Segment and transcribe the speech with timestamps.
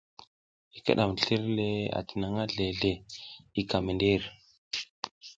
[0.77, 1.67] I kiɗam slir le
[1.99, 2.93] atinangʼha zle zle
[3.59, 4.21] i ka mi ndir.